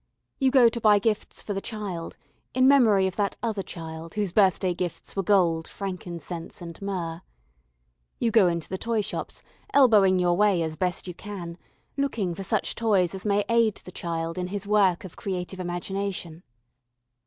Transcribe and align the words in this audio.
You 0.39 0.49
go 0.49 0.67
to 0.67 0.81
buy 0.81 0.97
gifts 0.97 1.43
for 1.43 1.53
the 1.53 1.61
child, 1.61 2.17
in 2.55 2.67
memory 2.67 3.05
of 3.05 3.17
that 3.17 3.35
Other 3.43 3.61
Child 3.61 4.15
whose 4.15 4.31
birthday 4.31 4.73
gifts 4.73 5.15
were 5.15 5.21
gold, 5.21 5.67
frankincense, 5.67 6.59
and 6.59 6.81
myrrh. 6.81 7.21
You 8.17 8.31
go 8.31 8.47
into 8.47 8.67
the 8.67 8.79
toyshops, 8.79 9.43
elbowing 9.75 10.17
your 10.17 10.35
way 10.35 10.63
as 10.63 10.75
best 10.75 11.07
you 11.07 11.13
can, 11.13 11.55
looking 11.97 12.33
for 12.33 12.41
such 12.41 12.73
toys 12.73 13.13
as 13.13 13.27
may 13.27 13.45
aid 13.47 13.75
the 13.83 13.91
child 13.91 14.39
in 14.39 14.47
his 14.47 14.65
work 14.65 15.03
of 15.03 15.15
creative 15.15 15.59
imagination. 15.59 16.41